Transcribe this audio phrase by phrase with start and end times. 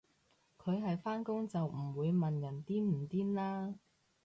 [0.57, 3.75] 佢係返工就唔會問人癲唔癲啦